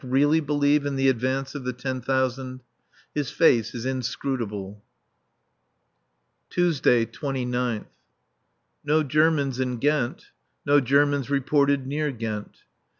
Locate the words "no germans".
8.83-9.59, 10.65-11.29